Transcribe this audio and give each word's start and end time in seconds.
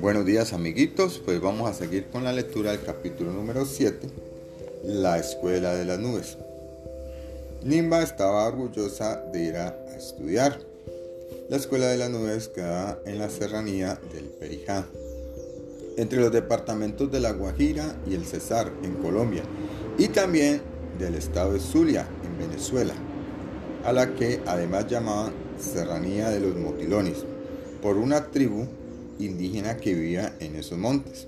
Buenos 0.00 0.24
días 0.24 0.52
amiguitos, 0.52 1.20
pues 1.24 1.40
vamos 1.40 1.68
a 1.68 1.74
seguir 1.74 2.06
con 2.06 2.22
la 2.22 2.32
lectura 2.32 2.70
del 2.70 2.82
capítulo 2.82 3.32
número 3.32 3.64
7, 3.64 4.06
La 4.84 5.18
Escuela 5.18 5.74
de 5.74 5.84
las 5.84 5.98
Nubes. 5.98 6.38
Nimba 7.64 8.04
estaba 8.04 8.46
orgullosa 8.46 9.16
de 9.32 9.42
ir 9.42 9.56
a 9.56 9.76
estudiar. 9.96 10.60
La 11.48 11.56
Escuela 11.56 11.88
de 11.88 11.96
las 11.96 12.10
Nubes 12.10 12.46
queda 12.46 13.00
en 13.06 13.18
la 13.18 13.28
serranía 13.28 13.98
del 14.14 14.26
Perijá, 14.26 14.86
entre 15.96 16.20
los 16.20 16.30
departamentos 16.30 17.10
de 17.10 17.18
La 17.18 17.32
Guajira 17.32 17.96
y 18.06 18.14
el 18.14 18.24
Cesar 18.24 18.72
en 18.84 18.94
Colombia, 18.94 19.42
y 19.98 20.06
también 20.06 20.62
del 20.96 21.16
estado 21.16 21.54
de 21.54 21.60
Zulia 21.60 22.08
en 22.24 22.38
Venezuela, 22.38 22.94
a 23.84 23.92
la 23.92 24.14
que 24.14 24.40
además 24.46 24.86
llamaban 24.86 25.32
Serranía 25.58 26.30
de 26.30 26.38
los 26.38 26.54
Motilones, 26.54 27.24
por 27.82 27.96
una 27.96 28.30
tribu 28.30 28.68
indígena 29.18 29.76
que 29.76 29.94
vivía 29.94 30.34
en 30.40 30.56
esos 30.56 30.78
montes. 30.78 31.26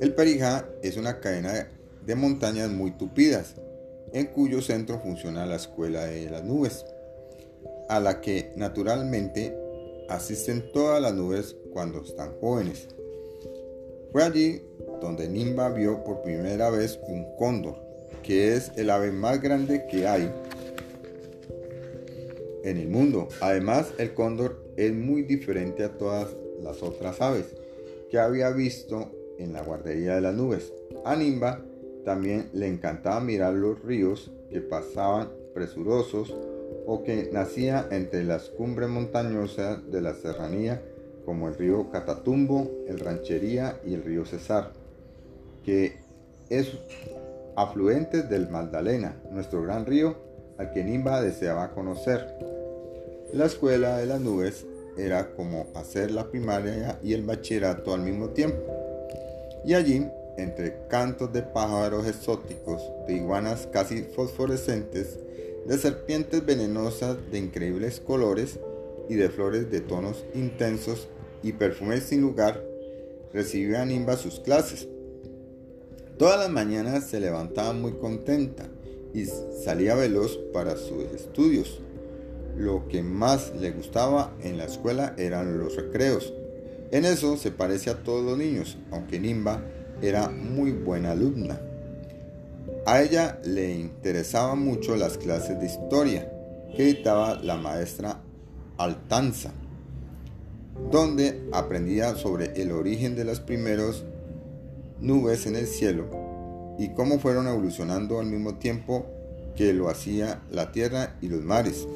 El 0.00 0.14
Perijá 0.14 0.68
es 0.82 0.96
una 0.96 1.20
cadena 1.20 1.68
de 2.04 2.14
montañas 2.14 2.70
muy 2.70 2.90
tupidas, 2.92 3.54
en 4.12 4.26
cuyo 4.26 4.60
centro 4.60 4.98
funciona 4.98 5.46
la 5.46 5.56
Escuela 5.56 6.04
de 6.04 6.28
las 6.28 6.44
Nubes, 6.44 6.84
a 7.88 8.00
la 8.00 8.20
que 8.20 8.52
naturalmente 8.56 9.56
asisten 10.08 10.72
todas 10.72 11.00
las 11.00 11.14
nubes 11.14 11.56
cuando 11.72 12.02
están 12.02 12.32
jóvenes. 12.40 12.88
Fue 14.10 14.22
allí 14.22 14.62
donde 15.00 15.28
Nimba 15.28 15.68
vio 15.70 16.04
por 16.04 16.22
primera 16.22 16.70
vez 16.70 16.98
un 17.08 17.24
cóndor, 17.38 17.76
que 18.22 18.54
es 18.54 18.72
el 18.76 18.90
ave 18.90 19.10
más 19.10 19.40
grande 19.40 19.86
que 19.90 20.06
hay 20.06 20.30
en 22.64 22.76
el 22.76 22.88
mundo. 22.88 23.28
Además, 23.40 23.92
el 23.98 24.14
cóndor 24.14 24.62
es 24.76 24.92
muy 24.92 25.22
diferente 25.22 25.84
a 25.84 25.96
todas 25.96 26.28
las 26.62 26.82
otras 26.82 27.20
aves 27.20 27.46
que 28.10 28.18
había 28.18 28.50
visto 28.50 29.10
en 29.38 29.52
la 29.52 29.62
guardería 29.62 30.14
de 30.14 30.20
las 30.20 30.34
nubes. 30.34 30.72
A 31.04 31.16
Nimba 31.16 31.62
también 32.04 32.48
le 32.52 32.68
encantaba 32.68 33.20
mirar 33.20 33.54
los 33.54 33.82
ríos 33.82 34.30
que 34.50 34.60
pasaban 34.60 35.30
presurosos 35.54 36.34
o 36.86 37.02
que 37.04 37.30
nacían 37.32 37.86
entre 37.90 38.24
las 38.24 38.48
cumbres 38.48 38.88
montañosas 38.88 39.90
de 39.90 40.00
la 40.00 40.14
serranía 40.14 40.82
como 41.24 41.48
el 41.48 41.54
río 41.54 41.90
Catatumbo, 41.90 42.70
el 42.88 42.98
Ranchería 42.98 43.78
y 43.86 43.94
el 43.94 44.02
río 44.02 44.24
Cesar, 44.24 44.72
que 45.64 45.96
es 46.50 46.72
afluente 47.56 48.22
del 48.22 48.48
Magdalena, 48.48 49.16
nuestro 49.30 49.62
gran 49.62 49.86
río 49.86 50.16
al 50.58 50.72
que 50.72 50.84
Nimba 50.84 51.22
deseaba 51.22 51.70
conocer. 51.70 52.26
La 53.32 53.46
escuela 53.46 53.98
de 53.98 54.06
las 54.06 54.20
nubes 54.20 54.66
era 54.96 55.32
como 55.34 55.66
hacer 55.74 56.10
la 56.10 56.30
primaria 56.30 56.98
y 57.02 57.14
el 57.14 57.22
bachillerato 57.22 57.94
al 57.94 58.02
mismo 58.02 58.30
tiempo. 58.30 58.58
Y 59.64 59.74
allí, 59.74 60.06
entre 60.36 60.86
cantos 60.88 61.32
de 61.32 61.42
pájaros 61.42 62.06
exóticos, 62.06 62.82
de 63.06 63.14
iguanas 63.14 63.68
casi 63.72 64.02
fosforescentes, 64.02 65.18
de 65.66 65.78
serpientes 65.78 66.44
venenosas 66.44 67.16
de 67.30 67.38
increíbles 67.38 68.00
colores 68.00 68.58
y 69.08 69.14
de 69.14 69.28
flores 69.30 69.70
de 69.70 69.80
tonos 69.80 70.24
intensos 70.34 71.08
y 71.42 71.52
perfumes 71.52 72.04
sin 72.04 72.20
lugar, 72.20 72.62
recibía 73.32 73.84
Nimba 73.84 74.16
sus 74.16 74.40
clases. 74.40 74.88
Todas 76.18 76.38
las 76.38 76.50
mañanas 76.50 77.06
se 77.08 77.20
levantaba 77.20 77.72
muy 77.72 77.92
contenta 77.92 78.68
y 79.14 79.26
salía 79.64 79.94
veloz 79.94 80.38
para 80.52 80.76
sus 80.76 81.04
estudios 81.14 81.80
lo 82.56 82.88
que 82.88 83.02
más 83.02 83.52
le 83.58 83.70
gustaba 83.70 84.32
en 84.42 84.58
la 84.58 84.64
escuela 84.64 85.14
eran 85.16 85.58
los 85.58 85.76
recreos. 85.76 86.32
En 86.90 87.04
eso 87.04 87.36
se 87.36 87.50
parece 87.50 87.90
a 87.90 88.02
todos 88.02 88.24
los 88.24 88.36
niños, 88.36 88.78
aunque 88.90 89.18
Nimba 89.18 89.62
era 90.02 90.28
muy 90.28 90.72
buena 90.72 91.12
alumna. 91.12 91.60
A 92.84 93.02
ella 93.02 93.38
le 93.44 93.74
interesaban 93.74 94.58
mucho 94.58 94.96
las 94.96 95.16
clases 95.16 95.58
de 95.60 95.66
historia 95.66 96.30
que 96.76 96.84
dictaba 96.84 97.36
la 97.36 97.56
maestra 97.56 98.20
Altanza, 98.78 99.52
donde 100.90 101.48
aprendía 101.52 102.16
sobre 102.16 102.60
el 102.60 102.72
origen 102.72 103.14
de 103.14 103.24
las 103.24 103.40
primeras 103.40 104.04
nubes 105.00 105.46
en 105.46 105.56
el 105.56 105.66
cielo 105.66 106.08
y 106.78 106.88
cómo 106.94 107.18
fueron 107.18 107.46
evolucionando 107.46 108.18
al 108.18 108.26
mismo 108.26 108.54
tiempo 108.56 109.06
que 109.56 109.72
lo 109.72 109.88
hacía 109.88 110.42
la 110.50 110.72
tierra 110.72 111.16
y 111.20 111.28
los 111.28 111.42
mares. 111.42 111.86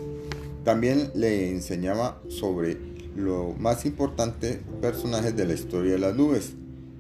También 0.67 1.13
le 1.15 1.53
enseñaba 1.53 2.21
sobre 2.27 2.77
los 3.15 3.57
más 3.57 3.87
importantes 3.87 4.59
personajes 4.81 5.37
de 5.37 5.47
la 5.47 5.53
historia 5.53 5.93
de 5.93 6.01
las 6.01 6.17
nubes. 6.17 6.55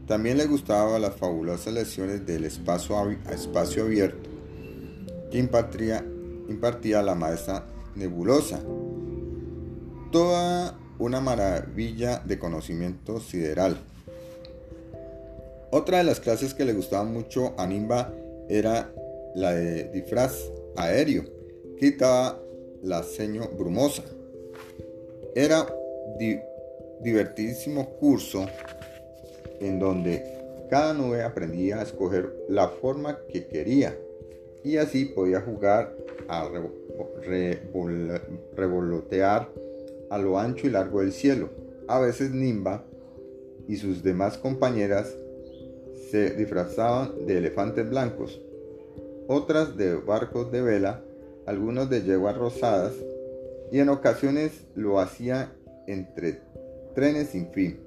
También 0.06 0.38
le 0.38 0.46
gustaban 0.46 1.02
las 1.02 1.16
fabulosas 1.16 1.74
lecciones 1.74 2.24
del 2.24 2.44
espacio, 2.44 2.96
abierto 2.96 4.30
que 5.32 5.38
impartía, 5.38 6.06
impartía 6.48 7.02
la 7.02 7.16
maestra 7.16 7.66
nebulosa. 7.96 8.60
Toda 10.12 10.78
una 11.00 11.20
maravilla 11.20 12.22
de 12.24 12.38
conocimiento 12.38 13.18
sideral. 13.18 13.78
Otra 15.72 15.98
de 15.98 16.04
las 16.04 16.20
clases 16.20 16.54
que 16.54 16.64
le 16.64 16.72
gustaba 16.72 17.02
mucho 17.02 17.52
a 17.58 17.66
Nimba 17.66 18.12
era 18.48 18.92
la 19.34 19.54
de 19.54 19.90
disfraz 19.90 20.36
aéreo, 20.76 21.24
que 21.80 21.90
la 22.82 23.02
seño 23.02 23.48
brumosa. 23.56 24.02
Era 25.34 25.66
divertidísimo 27.00 27.90
curso 27.98 28.46
en 29.60 29.78
donde 29.78 30.24
cada 30.70 30.94
nube 30.94 31.22
aprendía 31.22 31.78
a 31.78 31.82
escoger 31.82 32.32
la 32.48 32.68
forma 32.68 33.18
que 33.30 33.46
quería 33.46 33.96
y 34.64 34.78
así 34.78 35.04
podía 35.04 35.40
jugar 35.40 35.94
a 36.28 36.48
revolotear 38.56 39.48
a 40.10 40.18
lo 40.18 40.38
ancho 40.38 40.66
y 40.66 40.70
largo 40.70 41.00
del 41.00 41.12
cielo. 41.12 41.50
A 41.86 42.00
veces 42.00 42.30
Nimba 42.32 42.84
y 43.68 43.76
sus 43.76 44.02
demás 44.02 44.38
compañeras 44.38 45.16
se 46.10 46.30
disfrazaban 46.30 47.26
de 47.26 47.38
elefantes 47.38 47.88
blancos, 47.88 48.40
otras 49.28 49.76
de 49.76 49.94
barcos 49.94 50.50
de 50.50 50.62
vela 50.62 51.02
algunos 51.46 51.88
de 51.88 52.02
yeguas 52.02 52.36
rosadas, 52.36 52.92
y 53.70 53.78
en 53.80 53.88
ocasiones 53.88 54.52
lo 54.74 55.00
hacía 55.00 55.52
entre 55.86 56.40
trenes 56.94 57.28
sin 57.28 57.50
fin. 57.52 57.80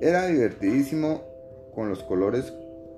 Era 0.00 0.26
divertidísimo 0.26 1.22
con 1.74 1.88
los 1.88 2.02
colores 2.02 2.52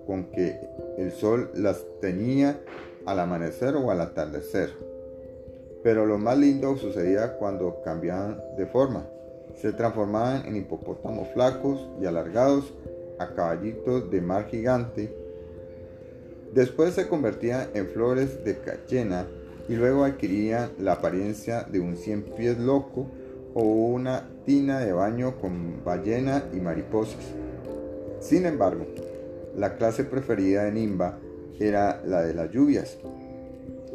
con 0.06 0.30
que 0.30 0.58
el 0.98 1.12
sol 1.12 1.50
las 1.54 1.84
teñía 2.00 2.58
al 3.06 3.20
amanecer 3.20 3.76
o 3.76 3.90
al 3.90 4.00
atardecer. 4.00 4.70
Pero 5.82 6.06
lo 6.06 6.18
más 6.18 6.38
lindo 6.38 6.76
sucedía 6.76 7.36
cuando 7.36 7.82
cambiaban 7.82 8.40
de 8.56 8.66
forma. 8.66 9.06
Se 9.60 9.72
transformaban 9.72 10.46
en 10.46 10.56
hipopótamos 10.56 11.28
flacos 11.28 11.88
y 12.00 12.06
alargados 12.06 12.72
a 13.18 13.34
caballitos 13.34 14.10
de 14.10 14.20
mar 14.20 14.46
gigante. 14.46 15.14
Después 16.54 16.94
se 16.94 17.08
convertían 17.08 17.68
en 17.74 17.88
flores 17.88 18.44
de 18.44 18.58
cachena 18.58 19.26
y 19.68 19.74
luego 19.74 20.04
adquiría 20.04 20.70
la 20.78 20.92
apariencia 20.92 21.62
de 21.62 21.80
un 21.80 21.96
cien 21.96 22.22
pies 22.22 22.58
loco 22.58 23.06
o 23.54 23.62
una 23.62 24.28
tina 24.44 24.80
de 24.80 24.92
baño 24.92 25.36
con 25.40 25.84
ballena 25.84 26.44
y 26.52 26.56
mariposas. 26.56 27.24
Sin 28.20 28.46
embargo, 28.46 28.86
la 29.56 29.76
clase 29.76 30.04
preferida 30.04 30.64
de 30.64 30.72
Nimba 30.72 31.18
era 31.58 32.02
la 32.04 32.22
de 32.22 32.34
las 32.34 32.50
lluvias, 32.50 32.98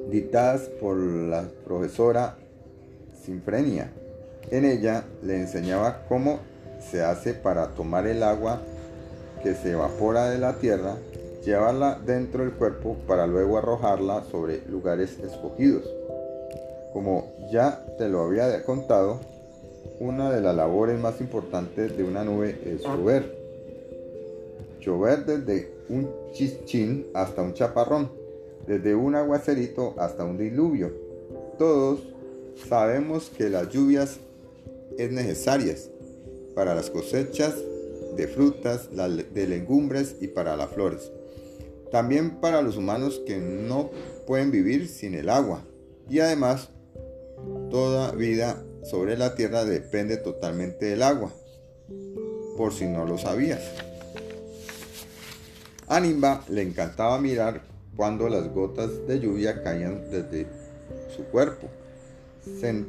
dictadas 0.10 0.62
por 0.82 0.98
la 0.98 1.50
profesora 1.66 2.38
Sinfrenia. 3.24 3.92
En 4.50 4.66
ella 4.66 5.04
le 5.22 5.36
enseñaba 5.40 6.06
cómo 6.08 6.40
se 6.80 7.04
hace 7.04 7.34
para 7.34 7.76
tomar 7.76 8.08
el 8.08 8.24
agua 8.24 8.62
que 9.44 9.54
se 9.54 9.72
evapora 9.72 10.30
de 10.30 10.40
la 10.40 10.54
tierra 10.54 10.96
llevarla 11.44 12.00
dentro 12.06 12.44
del 12.44 12.54
cuerpo 12.54 12.98
para 13.08 13.28
luego 13.28 13.58
arrojarla 13.58 14.24
sobre 14.32 14.62
lugares 14.68 15.18
escogidos. 15.20 15.84
Como 16.94 17.34
ya 17.52 17.86
te 17.98 18.10
lo 18.10 18.22
había 18.22 18.64
contado, 18.64 19.20
una 20.00 20.32
de 20.32 20.42
las 20.42 20.56
labores 20.56 21.00
más 21.00 21.20
importantes 21.22 21.96
de 21.98 22.04
una 22.04 22.24
nube 22.24 22.60
es 22.66 22.84
llover. 22.84 23.38
Llover 24.82 25.26
desde 25.26 25.72
un 25.90 26.10
chichín 26.34 27.08
hasta 27.14 27.42
un 27.42 27.54
chaparrón, 27.54 28.12
desde 28.66 28.96
un 28.96 29.16
aguacerito 29.16 29.94
hasta 29.98 30.24
un 30.24 30.38
diluvio. 30.38 30.92
Todos 31.58 32.02
sabemos 32.68 33.30
que 33.30 33.50
las 33.50 33.70
lluvias 33.70 34.18
es 34.98 35.12
necesarias 35.12 35.90
para 36.56 36.76
las 36.76 36.90
cosechas 36.90 37.56
de 38.16 38.28
frutas, 38.28 38.90
de 38.96 39.48
legumbres 39.48 40.16
y 40.20 40.28
para 40.28 40.58
las 40.58 40.70
flores. 40.70 41.12
También 41.92 42.40
para 42.40 42.62
los 42.62 42.78
humanos 42.78 43.22
que 43.26 43.38
no 43.38 43.90
pueden 44.28 44.52
vivir 44.52 44.88
sin 44.88 45.16
el 45.16 45.30
agua. 45.30 45.64
Y 46.10 46.20
además, 46.20 46.70
toda 47.70 48.12
vida 48.12 48.64
sobre 48.84 49.18
la 49.18 49.36
tierra 49.36 49.66
depende 49.66 50.18
totalmente 50.18 50.86
del 50.86 51.04
agua. 51.04 51.32
por 52.58 52.74
si 52.74 52.86
no 52.86 53.06
lo 53.06 53.18
sabías. 53.18 53.62
A 55.88 56.02
Nimba 56.02 56.44
le 56.50 56.62
encantaba 56.62 57.18
mirar 57.20 57.62
cuando 57.96 58.28
las 58.28 58.54
gotas 58.54 59.08
de 59.08 59.20
lluvia 59.22 59.64
caían 59.64 60.12
desde 60.12 60.46
su 61.16 61.24
cuerpo. 61.24 61.68
Se 62.60 62.86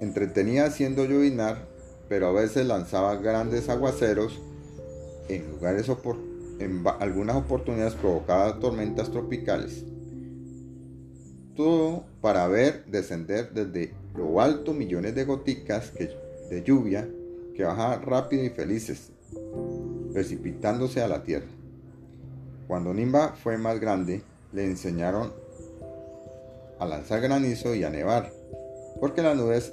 entretenía 0.00 0.66
haciendo 0.66 1.04
llovinar, 1.04 1.66
pero 2.08 2.28
a 2.28 2.32
veces 2.32 2.64
lanzaba 2.64 3.16
grandes 3.16 3.68
aguaceros 3.68 4.40
en 5.28 5.50
lugares 5.50 5.88
en 6.60 6.84
algunas 7.00 7.36
oportunidades 7.36 7.94
provocaba 7.94 8.60
tormentas 8.60 9.10
tropicales. 9.10 9.82
Todo 11.56 12.04
para 12.20 12.46
ver 12.48 12.84
descender 12.86 13.52
desde 13.52 13.94
lo 14.14 14.40
alto 14.40 14.74
millones 14.74 15.14
de 15.14 15.24
goticas 15.24 15.92
de 15.94 16.62
lluvia 16.62 17.08
que 17.56 17.64
bajaban 17.64 18.02
rápido 18.02 18.44
y 18.44 18.50
felices, 18.50 19.10
precipitándose 20.12 21.00
a 21.00 21.08
la 21.08 21.22
tierra. 21.22 21.48
Cuando 22.68 22.92
Nimba 22.92 23.34
fue 23.42 23.56
más 23.56 23.80
grande, 23.80 24.22
le 24.52 24.64
enseñaron 24.64 25.32
a 26.78 26.86
lanzar 26.86 27.20
granizo 27.20 27.74
y 27.74 27.84
a 27.84 27.90
nevar, 27.90 28.32
porque 29.00 29.22
las 29.22 29.36
nubes, 29.36 29.72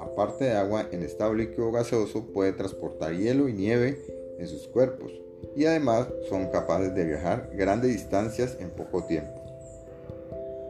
aparte 0.00 0.44
de 0.44 0.52
agua 0.52 0.86
en 0.90 1.02
estado 1.02 1.34
líquido 1.34 1.72
gaseoso, 1.72 2.26
puede 2.26 2.52
transportar 2.52 3.14
hielo 3.14 3.48
y 3.48 3.52
nieve 3.52 4.00
en 4.38 4.48
sus 4.48 4.68
cuerpos 4.68 5.25
y 5.54 5.64
además 5.66 6.08
son 6.28 6.48
capaces 6.50 6.94
de 6.94 7.04
viajar 7.04 7.50
grandes 7.54 7.92
distancias 7.92 8.56
en 8.60 8.70
poco 8.70 9.04
tiempo. 9.04 9.42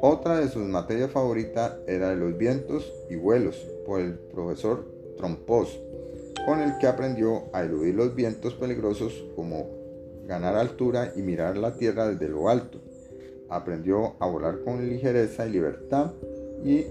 Otra 0.02 0.38
de 0.38 0.48
sus 0.48 0.66
materias 0.66 1.10
favoritas 1.10 1.72
era 1.86 2.14
los 2.14 2.36
vientos 2.36 2.92
y 3.08 3.16
vuelos 3.16 3.56
por 3.86 4.00
el 4.00 4.14
profesor 4.14 4.84
Trompos, 5.16 5.80
con 6.44 6.60
el 6.60 6.76
que 6.78 6.86
aprendió 6.86 7.44
a 7.52 7.62
eludir 7.62 7.94
los 7.94 8.14
vientos 8.14 8.54
peligrosos 8.54 9.24
como 9.34 9.66
ganar 10.26 10.56
altura 10.56 11.12
y 11.16 11.22
mirar 11.22 11.56
la 11.56 11.74
tierra 11.76 12.08
desde 12.08 12.28
lo 12.28 12.48
alto. 12.48 12.78
Aprendió 13.48 14.16
a 14.20 14.26
volar 14.26 14.60
con 14.64 14.86
ligereza 14.86 15.46
y 15.46 15.50
libertad 15.50 16.12
y 16.62 16.84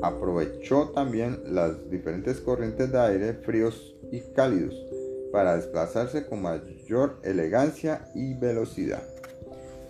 aprovechó 0.00 0.90
también 0.90 1.40
las 1.46 1.90
diferentes 1.90 2.40
corrientes 2.40 2.92
de 2.92 2.98
aire 2.98 3.34
fríos 3.34 3.96
y 4.12 4.20
cálidos 4.20 4.74
para 5.32 5.56
desplazarse 5.56 6.24
con 6.26 6.42
mayor 6.42 6.77
elegancia 7.22 8.08
y 8.14 8.32
velocidad. 8.34 9.02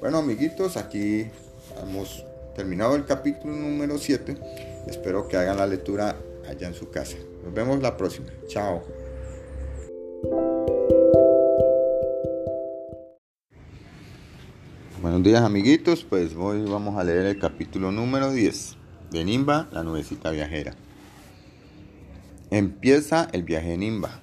Bueno 0.00 0.18
amiguitos, 0.18 0.76
aquí 0.76 1.26
hemos 1.80 2.24
terminado 2.56 2.96
el 2.96 3.04
capítulo 3.04 3.54
número 3.54 3.98
7. 3.98 4.36
Espero 4.88 5.28
que 5.28 5.36
hagan 5.36 5.58
la 5.58 5.66
lectura 5.66 6.16
allá 6.48 6.66
en 6.66 6.74
su 6.74 6.90
casa. 6.90 7.16
Nos 7.44 7.54
vemos 7.54 7.80
la 7.80 7.96
próxima. 7.96 8.26
Chao. 8.48 8.82
Buenos 15.00 15.22
días 15.22 15.42
amiguitos, 15.42 16.04
pues 16.04 16.34
hoy 16.34 16.64
vamos 16.64 16.98
a 16.98 17.04
leer 17.04 17.26
el 17.26 17.38
capítulo 17.38 17.92
número 17.92 18.32
10 18.32 18.76
de 19.12 19.24
Nimba, 19.24 19.68
la 19.70 19.84
nubecita 19.84 20.32
viajera. 20.32 20.74
Empieza 22.50 23.28
el 23.32 23.44
viaje 23.44 23.68
de 23.68 23.76
Nimba. 23.76 24.20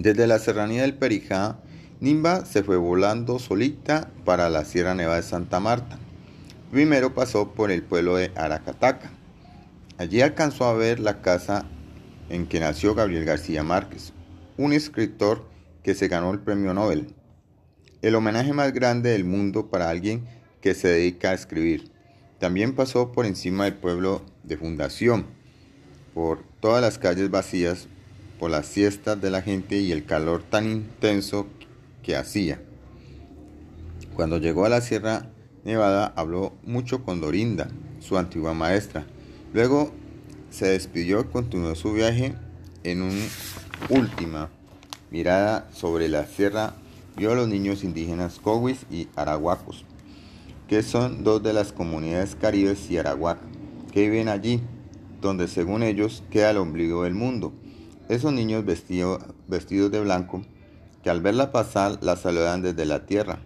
Desde 0.00 0.26
la 0.26 0.38
serranía 0.38 0.80
del 0.80 0.94
Perijá, 0.94 1.58
Nimba 2.00 2.46
se 2.46 2.62
fue 2.62 2.78
volando 2.78 3.38
solita 3.38 4.10
para 4.24 4.48
la 4.48 4.64
Sierra 4.64 4.94
Nevada 4.94 5.16
de 5.16 5.22
Santa 5.22 5.60
Marta. 5.60 5.98
Primero 6.70 7.14
pasó 7.14 7.52
por 7.52 7.70
el 7.70 7.82
pueblo 7.82 8.16
de 8.16 8.32
Aracataca. 8.34 9.10
Allí 9.98 10.22
alcanzó 10.22 10.64
a 10.64 10.72
ver 10.72 11.00
la 11.00 11.20
casa 11.20 11.66
en 12.30 12.46
que 12.46 12.60
nació 12.60 12.94
Gabriel 12.94 13.26
García 13.26 13.62
Márquez, 13.62 14.14
un 14.56 14.72
escritor 14.72 15.44
que 15.82 15.94
se 15.94 16.08
ganó 16.08 16.32
el 16.32 16.38
premio 16.38 16.72
Nobel, 16.72 17.14
el 18.00 18.14
homenaje 18.14 18.54
más 18.54 18.72
grande 18.72 19.10
del 19.10 19.24
mundo 19.24 19.68
para 19.68 19.90
alguien 19.90 20.24
que 20.62 20.72
se 20.72 20.88
dedica 20.88 21.32
a 21.32 21.34
escribir. 21.34 21.92
También 22.38 22.74
pasó 22.74 23.12
por 23.12 23.26
encima 23.26 23.64
del 23.64 23.74
pueblo 23.74 24.22
de 24.44 24.56
Fundación, 24.56 25.26
por 26.14 26.42
todas 26.60 26.80
las 26.80 26.96
calles 26.98 27.30
vacías 27.30 27.86
por 28.40 28.50
las 28.50 28.66
siestas 28.66 29.20
de 29.20 29.30
la 29.30 29.42
gente 29.42 29.78
y 29.78 29.92
el 29.92 30.06
calor 30.06 30.42
tan 30.42 30.68
intenso 30.68 31.46
que 32.02 32.16
hacía. 32.16 32.60
Cuando 34.14 34.38
llegó 34.38 34.64
a 34.64 34.70
la 34.70 34.80
Sierra 34.80 35.30
Nevada 35.62 36.14
habló 36.16 36.54
mucho 36.64 37.04
con 37.04 37.20
Dorinda, 37.20 37.68
su 38.00 38.16
antigua 38.16 38.54
maestra. 38.54 39.04
Luego 39.52 39.92
se 40.50 40.68
despidió 40.68 41.20
y 41.20 41.24
continuó 41.24 41.74
su 41.74 41.92
viaje 41.92 42.34
en 42.82 43.02
una 43.02 43.26
última 43.90 44.48
mirada 45.10 45.68
sobre 45.74 46.08
la 46.08 46.24
sierra 46.24 46.74
vio 47.16 47.32
a 47.32 47.34
los 47.34 47.48
niños 47.48 47.84
indígenas 47.84 48.38
Cowis 48.38 48.86
y 48.90 49.08
Arahuacos, 49.16 49.84
que 50.66 50.82
son 50.82 51.24
dos 51.24 51.42
de 51.42 51.52
las 51.52 51.72
comunidades 51.72 52.36
caribes 52.36 52.90
y 52.90 52.96
Arahuac, 52.96 53.38
que 53.92 54.08
viven 54.08 54.28
allí, 54.28 54.62
donde 55.20 55.46
según 55.46 55.82
ellos 55.82 56.22
queda 56.30 56.50
el 56.50 56.56
ombligo 56.56 57.04
del 57.04 57.14
mundo. 57.14 57.52
Esos 58.10 58.32
niños 58.32 58.64
vestidos 58.64 59.92
de 59.92 60.00
blanco, 60.00 60.42
que 61.04 61.10
al 61.10 61.20
verla 61.20 61.52
pasar 61.52 62.02
la 62.02 62.16
saludan 62.16 62.60
desde 62.60 62.84
la 62.84 63.06
tierra, 63.06 63.38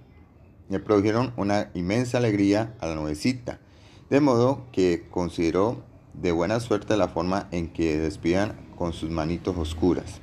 le 0.70 0.80
produjeron 0.80 1.34
una 1.36 1.70
inmensa 1.74 2.16
alegría 2.16 2.74
a 2.80 2.86
la 2.86 2.94
nubecita, 2.94 3.60
de 4.08 4.20
modo 4.20 4.64
que 4.72 5.06
consideró 5.10 5.82
de 6.14 6.32
buena 6.32 6.60
suerte 6.60 6.96
la 6.96 7.08
forma 7.08 7.46
en 7.50 7.74
que 7.74 7.98
despidan 7.98 8.56
con 8.74 8.94
sus 8.94 9.10
manitos 9.10 9.54
oscuras. 9.58 10.22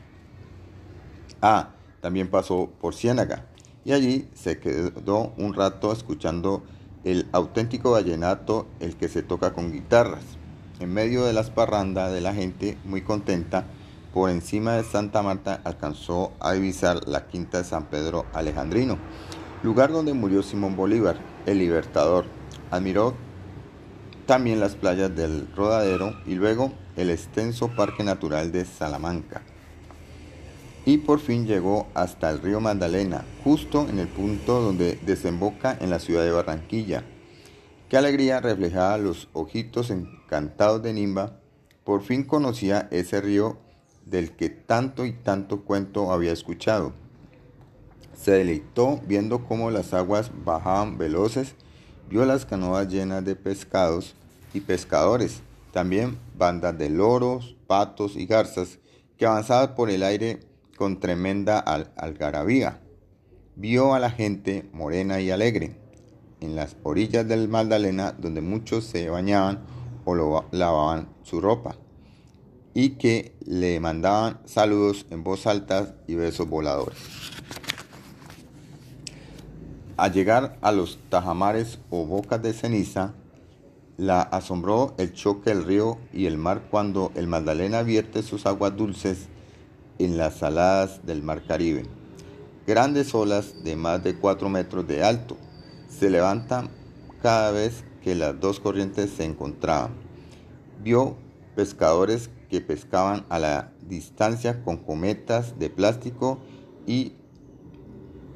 Ah, 1.40 1.76
también 2.02 2.28
pasó 2.28 2.72
por 2.82 2.96
Ciénaga 2.96 3.46
y 3.86 3.92
allí 3.92 4.28
se 4.34 4.58
quedó 4.58 5.34
un 5.38 5.54
rato 5.54 5.92
escuchando 5.92 6.64
el 7.04 7.30
auténtico 7.32 7.92
vallenato, 7.92 8.66
el 8.80 8.96
que 8.96 9.08
se 9.08 9.22
toca 9.22 9.54
con 9.54 9.72
guitarras. 9.72 10.24
En 10.80 10.92
medio 10.92 11.26
de 11.26 11.34
las 11.34 11.52
parrandas 11.52 12.12
de 12.12 12.22
la 12.22 12.34
gente 12.34 12.80
muy 12.86 13.04
contenta, 13.04 13.68
por 14.13 14.30
encima 14.30 14.74
de 14.74 14.84
Santa 14.84 15.22
Marta 15.22 15.62
alcanzó 15.63 16.34
a 16.40 16.54
divisar 16.54 17.08
la 17.08 17.28
quinta 17.28 17.60
de 17.60 17.63
San 17.63 17.86
Pedro 17.86 18.25
Alejandrino, 18.34 18.98
lugar 19.63 19.92
donde 19.92 20.13
murió 20.13 20.44
Simón 20.44 20.75
Bolívar, 20.75 21.18
el 21.46 21.60
libertador. 21.60 22.25
Admiró 22.72 23.16
también 24.25 24.60
las 24.60 24.75
playas 24.75 25.15
del 25.15 25.48
Rodadero 25.56 26.15
y 26.25 26.36
luego 26.36 26.74
el 26.96 27.10
extenso 27.10 27.70
Parque 27.70 28.03
Natural 28.03 28.51
de 28.51 28.65
Salamanca. 28.65 29.41
Y 30.86 30.98
por 30.98 31.20
fin 31.20 31.46
llegó 31.46 31.88
hasta 31.94 32.30
el 32.30 32.41
río 32.41 32.60
Magdalena, 32.60 33.24
justo 33.44 33.88
en 33.88 34.00
el 34.00 34.08
punto 34.08 34.62
donde 34.62 35.00
desemboca 35.06 35.77
en 35.80 35.89
la 35.89 36.00
ciudad 36.00 36.24
de 36.24 36.32
Barranquilla. 36.32 37.03
Qué 37.88 37.98
alegría 37.98 38.39
reflejaba 38.39 38.98
los 38.98 39.30
ojitos 39.34 39.91
encantados 39.91 40.82
de 40.82 40.94
Nimba. 40.94 41.38
Por 41.84 42.01
fin 42.01 42.24
conocía 42.24 42.88
ese 42.89 43.22
río 43.22 43.58
del 44.05 44.31
que 44.31 44.50
tanto 44.50 45.05
y 45.05 45.13
tanto 45.13 45.62
cuento 45.62 46.12
había 46.12 46.34
escuchado. 46.34 46.93
Se 48.13 48.31
deleitó 48.31 49.00
viendo 49.08 49.46
cómo 49.46 49.72
las 49.72 49.93
aguas 49.93 50.31
bajaban 50.43 50.98
veloces, 50.98 51.55
vio 52.10 52.25
las 52.25 52.46
canoas 52.46 52.88
llenas 52.88 53.24
de 53.25 53.36
pescados 53.36 54.15
y 54.53 54.62
pescadores, 54.62 55.41
también 55.72 56.20
bandas 56.38 56.77
de 56.77 56.89
loros, 56.89 57.55
patos 57.67 58.15
y 58.15 58.25
garzas 58.25 58.79
que 59.17 59.25
avanzaban 59.25 59.75
por 59.75 59.89
el 59.89 60.03
aire 60.03 60.39
con 60.77 61.00
tremenda 61.00 61.60
algarabía. 61.60 62.81
Vio 63.55 63.93
a 63.93 64.00
la 64.00 64.12
gente 64.12 64.70
morena 64.74 65.22
y 65.22 65.31
alegre 65.31 65.75
en 66.41 66.55
las 66.55 66.75
orillas 66.84 67.27
del 67.27 67.48
Magdalena 67.48 68.12
donde 68.12 68.41
muchos 68.41 68.86
se 68.86 69.10
bañaban 69.10 69.60
o 70.05 70.43
lavaban 70.51 71.08
su 71.24 71.39
ropa 71.39 71.75
y 72.74 72.92
que 72.92 73.36
le 73.46 73.80
mandaban 73.80 74.40
saludos 74.46 75.06
en 75.10 75.24
voz 75.24 75.48
alta 75.48 75.96
y 76.08 76.16
besos 76.16 76.48
voladores. 76.48 76.98
Al 79.98 80.13
llegar 80.13 80.58
a 80.62 80.72
los 80.72 80.98
tajamares 81.10 81.80
o 81.90 82.06
bocas 82.06 82.42
de 82.42 82.54
ceniza, 82.54 83.13
la 83.98 84.22
asombró 84.22 84.96
el 84.98 85.13
choque 85.13 85.51
del 85.51 85.63
río 85.63 86.00
y 86.12 86.25
el 86.25 86.38
mar 86.38 86.63
cuando 86.72 87.12
el 87.16 87.28
Magdalena 87.28 87.84
vierte 87.84 88.24
sus 88.24 88.46
aguas 88.46 88.75
dulces 88.75 89.28
en 90.00 90.18
las 90.18 90.38
saladas 90.38 91.06
del 91.06 91.22
mar 91.22 91.44
Caribe. 91.46 91.84
Grandes 92.66 93.13
olas 93.13 93.63
de 93.63 93.75
más 93.75 94.04
de 94.04 94.16
4 94.16 94.50
metros 94.50 94.88
de 94.88 95.04
alto 95.04 95.38
se 95.88 96.10
levantan 96.10 96.70
cada 97.22 97.51
vez 97.51 97.84
que 98.04 98.16
las 98.16 98.40
dos 98.40 98.60
corrientes 98.60 99.12
se 99.12 99.25
encontraban. 99.25 99.92
Vio 100.84 101.16
pescadores 101.56 102.32
que 102.51 102.60
pescaban 102.60 103.25
a 103.29 103.39
la 103.39 103.72
distancia 103.88 104.62
con 104.62 104.75
cometas 104.75 105.58
de 105.58 105.70
plástico 105.70 106.38
y 106.86 107.13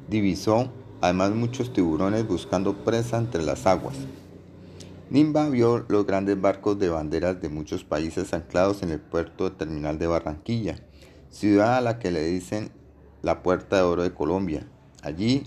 divisó 0.08 0.72
además 1.02 1.32
muchos 1.32 1.70
tiburones 1.74 2.26
buscando 2.26 2.82
presa 2.82 3.18
entre 3.18 3.42
las 3.42 3.66
aguas. 3.66 3.94
Nimba 5.10 5.50
vio 5.50 5.84
los 5.88 6.06
grandes 6.06 6.40
barcos 6.40 6.78
de 6.78 6.88
banderas 6.88 7.42
de 7.42 7.50
muchos 7.50 7.84
países 7.84 8.32
anclados 8.32 8.82
en 8.82 8.90
el 8.90 9.00
puerto 9.00 9.52
terminal 9.52 9.98
de 9.98 10.06
Barranquilla, 10.06 10.76
ciudad 11.28 11.76
a 11.76 11.82
la 11.82 11.98
que 11.98 12.10
le 12.10 12.24
dicen 12.24 12.70
la 13.20 13.42
Puerta 13.42 13.76
de 13.76 13.82
Oro 13.82 14.02
de 14.02 14.14
Colombia. 14.14 14.66
Allí, 15.02 15.42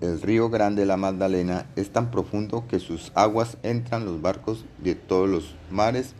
el 0.00 0.20
río 0.20 0.50
Grande 0.50 0.86
la 0.86 0.96
Magdalena 0.96 1.70
es 1.76 1.92
tan 1.92 2.10
profundo 2.10 2.64
que 2.66 2.80
sus 2.80 3.12
aguas 3.14 3.58
entran 3.62 4.04
los 4.04 4.20
barcos 4.20 4.64
de 4.82 4.96
todos 4.96 5.28
los 5.28 5.54
mares 5.70 6.14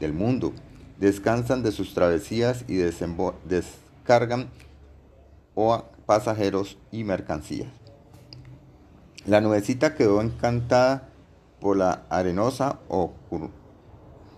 del 0.00 0.14
mundo, 0.14 0.54
descansan 1.00 1.62
de 1.62 1.72
sus 1.72 1.94
travesías 1.94 2.64
y 2.68 2.76
descargan 2.76 4.50
o 5.54 5.84
pasajeros 6.06 6.76
y 6.92 7.04
mercancías. 7.04 7.68
La 9.26 9.40
nubecita 9.40 9.94
quedó 9.94 10.20
encantada 10.20 11.08
por 11.58 11.76
la 11.76 12.02
arenosa 12.10 12.78
o 12.88 13.12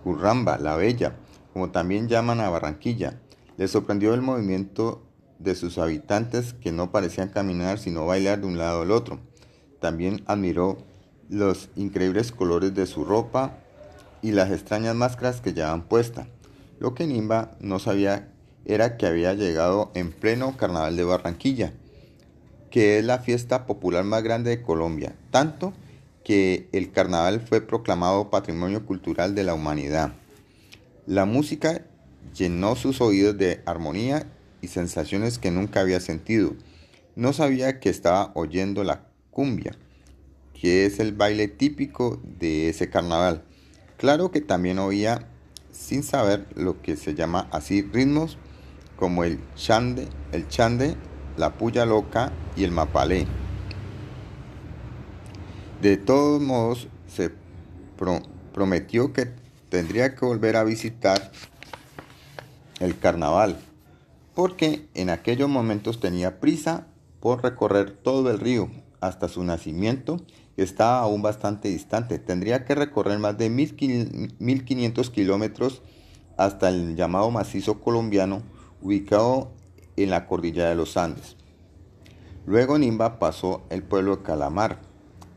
curramba, 0.03 0.57
la 0.57 0.75
bella, 0.75 1.15
como 1.51 1.69
también 1.71 2.07
llaman 2.07 2.39
a 2.39 2.49
Barranquilla. 2.49 3.19
Le 3.57 3.67
sorprendió 3.67 4.13
el 4.13 4.21
movimiento 4.21 5.03
de 5.39 5.55
sus 5.55 5.77
habitantes 5.77 6.53
que 6.53 6.71
no 6.71 6.91
parecían 6.91 7.29
caminar 7.29 7.77
sino 7.77 8.05
bailar 8.05 8.41
de 8.41 8.47
un 8.47 8.57
lado 8.57 8.81
al 8.81 8.91
otro. 8.91 9.19
También 9.79 10.23
admiró 10.27 10.77
los 11.29 11.69
increíbles 11.75 12.31
colores 12.31 12.73
de 12.73 12.85
su 12.85 13.03
ropa 13.03 13.57
y 14.21 14.31
las 14.31 14.51
extrañas 14.51 14.95
máscaras 14.95 15.41
que 15.41 15.53
llevaban 15.53 15.83
puesta. 15.83 16.27
Lo 16.79 16.93
que 16.93 17.07
Nimba 17.07 17.57
no 17.59 17.79
sabía 17.79 18.29
era 18.65 18.97
que 18.97 19.05
había 19.05 19.33
llegado 19.33 19.91
en 19.93 20.11
pleno 20.11 20.55
carnaval 20.57 20.95
de 20.95 21.03
Barranquilla, 21.03 21.73
que 22.71 22.99
es 22.99 23.05
la 23.05 23.19
fiesta 23.19 23.65
popular 23.65 24.03
más 24.03 24.23
grande 24.23 24.49
de 24.49 24.61
Colombia, 24.61 25.15
tanto 25.31 25.73
que 26.23 26.69
el 26.71 26.91
carnaval 26.91 27.41
fue 27.41 27.61
proclamado 27.61 28.29
Patrimonio 28.29 28.85
Cultural 28.85 29.35
de 29.35 29.43
la 29.43 29.53
Humanidad. 29.53 30.13
La 31.05 31.25
música 31.25 31.85
llenó 32.33 32.75
sus 32.75 33.01
oídos 33.01 33.37
de 33.37 33.61
armonía 33.65 34.25
y 34.61 34.69
sensaciones 34.69 35.37
que 35.37 35.51
nunca 35.51 35.81
había 35.81 35.99
sentido. 35.99 36.55
No 37.15 37.33
sabía 37.33 37.79
que 37.79 37.89
estaba 37.89 38.31
oyendo 38.35 38.83
la 38.83 39.07
cumbia, 39.29 39.75
que 40.53 40.85
es 40.85 40.99
el 40.99 41.11
baile 41.11 41.49
típico 41.49 42.21
de 42.23 42.69
ese 42.69 42.89
carnaval. 42.89 43.43
Claro 43.97 44.31
que 44.31 44.41
también 44.41 44.79
oía, 44.79 45.27
sin 45.73 46.03
saber 46.03 46.47
lo 46.55 46.81
que 46.81 46.95
se 46.95 47.15
llama 47.15 47.47
así, 47.51 47.81
ritmos 47.81 48.37
como 48.95 49.23
el 49.23 49.39
chande, 49.55 50.07
el 50.31 50.47
chande, 50.47 50.95
la 51.35 51.57
puya 51.57 51.85
loca 51.85 52.31
y 52.55 52.63
el 52.63 52.71
mapalé. 52.71 53.27
De 55.81 55.97
todos 55.97 56.41
modos, 56.41 56.87
se 57.07 57.31
prometió 58.53 59.11
que 59.11 59.33
tendría 59.69 60.15
que 60.15 60.25
volver 60.25 60.55
a 60.55 60.63
visitar 60.63 61.31
el 62.79 62.97
carnaval, 62.97 63.59
porque 64.33 64.87
en 64.93 65.09
aquellos 65.09 65.49
momentos 65.49 65.99
tenía 65.99 66.39
prisa 66.39 66.87
por 67.19 67.43
recorrer 67.43 67.91
todo 67.91 68.31
el 68.31 68.39
río 68.39 68.69
hasta 69.01 69.27
su 69.27 69.43
nacimiento, 69.43 70.21
estaba 70.57 70.99
aún 70.99 71.21
bastante 71.21 71.69
distante. 71.69 72.19
Tendría 72.19 72.65
que 72.65 72.75
recorrer 72.75 73.19
más 73.19 73.37
de 73.37 73.49
1500 73.49 75.09
kilómetros 75.09 75.81
hasta 76.37 76.69
el 76.69 76.95
llamado 76.95 77.31
macizo 77.31 77.81
colombiano, 77.81 78.43
ubicado 78.81 79.51
en 79.95 80.09
la 80.09 80.27
cordillera 80.27 80.69
de 80.69 80.75
los 80.75 80.97
Andes. 80.97 81.37
Luego 82.45 82.77
Nimba 82.77 83.19
pasó 83.19 83.63
el 83.69 83.83
pueblo 83.83 84.17
de 84.17 84.23
Calamar, 84.23 84.81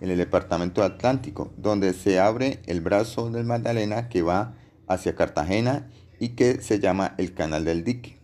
en 0.01 0.11
el 0.11 0.19
departamento 0.19 0.83
Atlántico, 0.83 1.53
donde 1.57 1.93
se 1.93 2.19
abre 2.19 2.61
el 2.67 2.81
brazo 2.81 3.31
del 3.31 3.45
Magdalena 3.45 4.09
que 4.09 4.23
va 4.23 4.55
hacia 4.89 5.15
Cartagena 5.15 5.89
y 6.19 6.31
que 6.31 6.61
se 6.61 6.81
llama 6.81 7.15
el 7.19 7.35
Canal 7.35 7.65
del 7.65 7.85
Dique. 7.85 8.19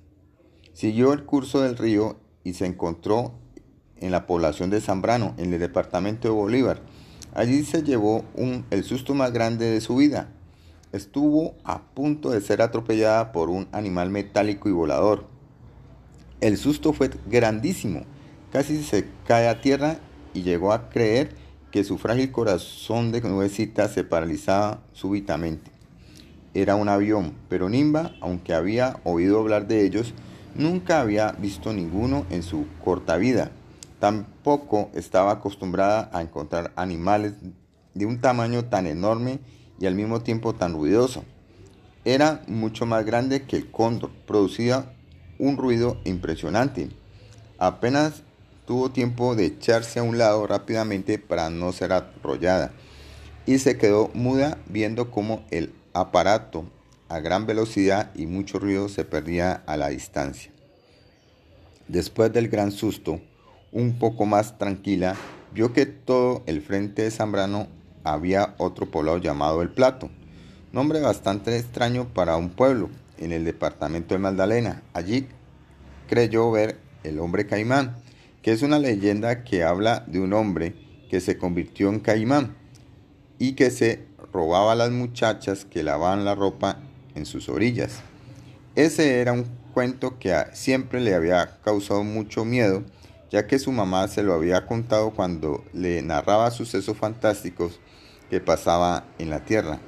Siguió 0.73 1.13
el 1.13 1.25
curso 1.25 1.61
del 1.61 1.77
río 1.77 2.17
y 2.45 2.55
se 2.55 2.67
encontró 2.67 3.35
en 4.03 4.11
la 4.13 4.27
población 4.27 4.69
de 4.69 4.81
Zambrano, 4.81 5.35
en 5.39 5.55
el 5.55 5.61
departamento 5.61 6.29
de 6.29 6.35
Bolívar. 6.35 6.81
Allí 7.35 7.65
se 7.65 7.83
llevó 7.83 8.25
un, 8.35 8.67
el 8.71 8.85
susto 8.85 9.15
más 9.15 9.33
grande 9.33 9.71
de 9.71 9.81
su 9.81 9.97
vida. 9.97 10.29
Estuvo 10.93 11.55
a 11.65 11.81
punto 11.81 12.31
de 12.31 12.43
ser 12.43 12.61
atropellada 12.61 13.33
por 13.33 13.49
un 13.49 13.69
animal 13.73 14.11
metálico 14.11 14.69
y 14.69 14.73
volador. 14.73 15.27
El 16.43 16.59
susto 16.59 16.93
fue 16.93 17.11
grandísimo, 17.31 18.03
casi 18.53 18.83
se 18.83 19.09
cae 19.27 19.49
a 19.49 19.61
tierra 19.63 19.97
y 20.35 20.43
llegó 20.43 20.73
a 20.73 20.91
creer 20.91 21.35
que 21.71 21.85
su 21.85 21.97
frágil 21.97 22.31
corazón 22.33 23.13
de 23.13 23.23
nubecita 23.23 23.89
se 23.89 24.05
paralizaba 24.05 24.83
súbitamente. 24.93 25.71
Era 26.53 26.75
un 26.77 26.91
avión, 26.91 27.33
pero 27.49 27.71
Nimba, 27.71 28.15
aunque 28.21 28.53
había 28.53 28.99
oído 29.05 29.39
hablar 29.41 29.67
de 29.69 29.87
ellos, 29.87 30.13
nunca 30.55 31.01
había 31.01 31.33
visto 31.33 31.73
ninguno 31.73 32.27
en 32.29 32.43
su 32.43 32.67
corta 32.85 33.17
vida. 33.17 33.53
Tampoco 34.03 34.91
estaba 34.95 35.31
acostumbrada 35.31 36.11
a 36.13 36.23
encontrar 36.23 36.73
animales 36.75 37.35
de 37.95 38.05
un 38.05 38.21
tamaño 38.21 38.65
tan 38.65 38.89
enorme 38.89 39.39
y 39.79 39.87
al 39.87 39.95
mismo 39.95 40.23
tiempo 40.23 40.57
tan 40.57 40.73
ruidoso. 40.73 41.23
Era 42.05 42.43
mucho 42.49 42.85
más 42.85 43.07
grande 43.07 43.43
que 43.43 43.55
el 43.55 43.71
cóndor, 43.71 44.11
producía 44.27 44.93
un 45.39 45.57
ruido 45.57 46.01
impresionante. 46.05 46.89
Apenas 47.59 48.25
tuvo 48.67 48.91
tiempo 48.91 49.37
de 49.37 49.45
echarse 49.45 50.01
a 50.01 50.03
un 50.03 50.19
lado 50.19 50.49
rápidamente 50.49 51.21
para 51.21 51.49
no 51.49 51.71
ser 51.71 51.93
arrollada 51.93 52.73
y 53.47 53.61
se 53.61 53.79
quedó 53.79 54.11
muda 54.15 54.59
viendo 54.67 55.13
cómo 55.13 55.45
el 55.53 55.73
aparato 55.95 56.65
a 57.09 57.21
gran 57.21 57.47
velocidad 57.47 58.11
y 58.17 58.27
mucho 58.27 58.59
ruido 58.59 58.89
se 58.89 59.05
perdía 59.05 59.63
a 59.65 59.77
la 59.77 59.91
distancia. 59.91 60.51
Después 61.87 62.33
del 62.33 62.49
gran 62.49 62.73
susto, 62.73 63.21
un 63.73 63.99
poco 63.99 64.27
más 64.27 64.59
tranquila, 64.59 65.17
vio 65.55 65.73
que 65.73 65.87
todo 65.87 66.43
el 66.47 66.61
frente 66.61 67.03
de 67.03 67.11
Zambrano 67.11 67.69
había 68.05 68.55
otro 68.59 68.91
poblado 68.91 69.19
llamado 69.19 69.63
El 69.63 69.71
Plato, 69.71 70.11
nombre 70.73 71.01
bastante 71.01 71.57
extraño 71.57 72.09
para 72.13 72.37
un 72.37 72.51
pueblo 72.51 72.91
en 73.19 73.33
el 73.33 73.45
departamento 73.45 74.15
de 74.15 74.21
Magdalena. 74.21 74.83
Allí 74.93 75.27
creyó 76.09 76.51
ver 76.51 76.79
el 77.03 77.19
hombre 77.19 77.47
caimán, 77.47 77.97
que 78.43 78.53
es 78.53 78.63
una 78.63 78.79
leyenda 78.79 79.45
que 79.45 79.65
habla 79.65 80.05
de 80.07 80.21
un 80.21 80.33
hombre 80.33 80.75
que 81.09 81.21
se 81.21 81.39
convirtió 81.39 81.89
en 81.89 82.01
caimán 82.01 82.57
y 83.39 83.53
que 83.53 83.71
se 83.71 84.07
robaba 84.33 84.73
a 84.73 84.77
las 84.77 84.91
muchachas 84.91 85.65
que 85.65 85.83
lavaban 85.83 86.25
la 86.25 86.35
ropa 86.35 86.79
en 87.15 87.27
sus 87.27 87.49
orillas. 87.49 88.01
Ese 88.75 89.21
era 89.21 89.33
un 89.33 89.45
cuento 89.75 90.19
que 90.19 90.35
siempre 90.53 91.01
le 91.01 91.15
había 91.15 91.59
causado 91.63 92.05
mucho 92.05 92.45
miedo, 92.45 92.85
ya 93.33 93.49
que 93.49 93.59
su 93.59 93.73
mamá 93.73 94.07
se 94.07 94.23
lo 94.23 94.33
había 94.33 94.65
contado 94.67 95.11
cuando 95.11 95.65
le 95.73 96.01
narraba 96.03 96.53
sucesos 96.53 96.97
fantásticos 96.97 97.81
que 98.31 98.39
pasaba 98.41 99.03
en 99.19 99.31
la 99.31 99.45
tierra. 99.45 99.81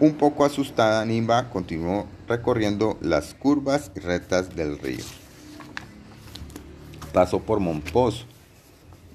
Un 0.00 0.12
poco 0.14 0.44
asustada, 0.44 1.02
Nimba 1.06 1.48
continuó 1.48 2.06
recorriendo 2.28 2.98
las 3.00 3.32
curvas 3.32 3.90
y 3.96 4.00
rectas 4.00 4.54
del 4.54 4.78
río 4.78 5.04
pasó 7.12 7.40
por 7.40 7.60
Monpós, 7.60 8.26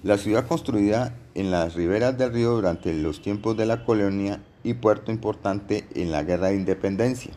la 0.03 0.17
ciudad 0.17 0.47
construida 0.47 1.15
en 1.33 1.51
las 1.51 1.73
riberas 1.73 2.17
del 2.17 2.33
río 2.33 2.51
durante 2.51 2.93
los 2.93 3.21
tiempos 3.21 3.57
de 3.57 3.65
la 3.65 3.85
colonia 3.85 4.41
y 4.63 4.75
puerto 4.75 5.11
importante 5.11 5.85
en 5.95 6.11
la 6.11 6.23
guerra 6.23 6.47
de 6.47 6.55
independencia. 6.55 7.31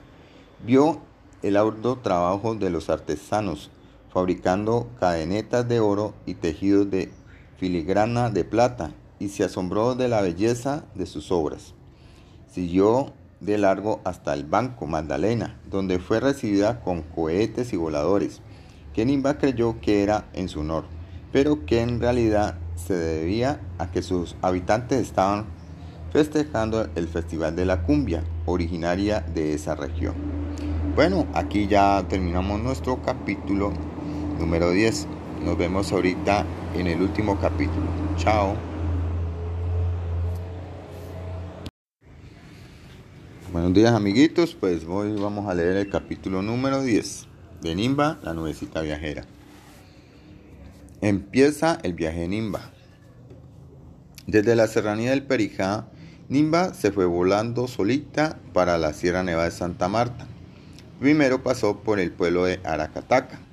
Vio 0.64 1.00
el 1.42 1.56
arduo 1.56 1.98
trabajo 1.98 2.54
de 2.54 2.70
los 2.70 2.90
artesanos, 2.90 3.70
fabricando 4.12 4.88
cadenetas 4.98 5.68
de 5.68 5.80
oro 5.80 6.14
y 6.26 6.34
tejidos 6.34 6.90
de 6.90 7.10
filigrana 7.58 8.30
de 8.30 8.44
plata, 8.44 8.92
y 9.18 9.28
se 9.28 9.44
asombró 9.44 9.94
de 9.94 10.08
la 10.08 10.20
belleza 10.20 10.84
de 10.94 11.06
sus 11.06 11.32
obras. 11.32 11.74
Siguió 12.50 13.12
de 13.40 13.58
largo 13.58 14.00
hasta 14.04 14.34
el 14.34 14.44
Banco 14.44 14.86
Magdalena, 14.86 15.60
donde 15.70 15.98
fue 15.98 16.20
recibida 16.20 16.80
con 16.80 17.02
cohetes 17.02 17.72
y 17.72 17.76
voladores 17.76 18.40
que 18.98 19.04
Nimba 19.06 19.38
creyó 19.38 19.80
que 19.80 20.02
era 20.02 20.28
en 20.32 20.48
su 20.48 20.60
honor, 20.60 20.84
pero 21.30 21.64
que 21.66 21.82
en 21.82 22.00
realidad 22.00 22.58
se 22.74 22.94
debía 22.94 23.60
a 23.78 23.90
que 23.92 24.02
sus 24.02 24.34
habitantes 24.42 25.00
estaban 25.00 25.46
festejando 26.12 26.88
el 26.96 27.06
Festival 27.06 27.54
de 27.54 27.64
la 27.64 27.82
Cumbia, 27.82 28.24
originaria 28.46 29.20
de 29.20 29.54
esa 29.54 29.74
región. 29.74 30.14
Bueno, 30.96 31.26
aquí 31.32 31.68
ya 31.68 32.04
terminamos 32.08 32.60
nuestro 32.60 33.00
capítulo 33.02 33.72
número 34.38 34.70
10. 34.70 35.06
Nos 35.44 35.58
vemos 35.58 35.92
ahorita 35.92 36.46
en 36.74 36.86
el 36.86 37.02
último 37.02 37.38
capítulo. 37.40 37.86
Chao. 38.16 38.56
Buenos 43.52 43.74
días 43.74 43.92
amiguitos, 43.92 44.54
pues 44.54 44.84
hoy 44.86 45.18
vamos 45.18 45.48
a 45.48 45.54
leer 45.54 45.76
el 45.76 45.90
capítulo 45.90 46.42
número 46.42 46.82
10 46.82 47.26
de 47.62 47.74
Nimba, 47.74 48.18
la 48.22 48.34
nubecita 48.34 48.82
viajera. 48.82 49.24
Empieza 51.00 51.78
el 51.82 51.94
viaje 51.94 52.20
de 52.20 52.28
Nimba. 52.28 52.70
Desde 54.26 54.54
la 54.54 54.66
serranía 54.66 55.10
del 55.10 55.22
Perijá 55.22 55.88
Nimba 56.28 56.74
se 56.74 56.92
fue 56.92 57.06
volando 57.06 57.66
solita 57.68 58.38
para 58.52 58.76
la 58.76 58.92
Sierra 58.92 59.22
Nevada 59.22 59.46
de 59.46 59.50
Santa 59.50 59.88
Marta. 59.88 60.26
Primero 61.00 61.42
pasó 61.42 61.78
por 61.80 62.00
el 62.00 62.12
pueblo 62.12 62.44
de 62.44 62.60
Aracataca. 62.64 63.47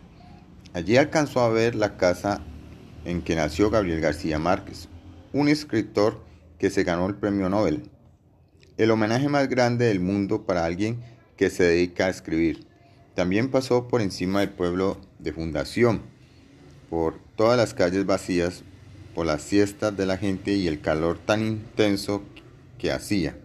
Allí 0.75 0.97
alcanzó 0.97 1.39
a 1.39 1.47
ver 1.47 1.73
la 1.73 1.95
casa 1.95 2.41
en 3.05 3.21
que 3.21 3.33
nació 3.33 3.69
Gabriel 3.69 4.01
García 4.01 4.39
Márquez, 4.39 4.89
un 5.31 5.47
escritor 5.47 6.21
que 6.59 6.69
se 6.69 6.83
ganó 6.83 7.07
el 7.07 7.15
premio 7.15 7.47
Nobel, 7.47 7.89
el 8.75 8.91
homenaje 8.91 9.29
más 9.29 9.47
grande 9.47 9.85
del 9.85 10.01
mundo 10.01 10.45
para 10.45 10.65
alguien 10.65 11.01
que 11.37 11.49
se 11.49 11.63
dedica 11.63 12.07
a 12.07 12.09
escribir. 12.09 12.67
También 13.13 13.51
pasó 13.51 13.87
por 13.87 14.01
encima 14.01 14.41
del 14.41 14.49
pueblo 14.49 14.97
de 15.17 15.31
Fundación, 15.31 16.01
por 16.89 17.19
todas 17.37 17.57
las 17.57 17.73
calles 17.73 18.05
vacías, 18.05 18.65
por 19.13 19.25
las 19.25 19.43
siestas 19.43 19.95
de 19.95 20.05
la 20.05 20.17
gente 20.17 20.55
y 20.55 20.67
el 20.67 20.81
calor 20.81 21.19
tan 21.19 21.41
intenso 21.45 22.21
que 22.77 22.91
hacía. 22.91 23.37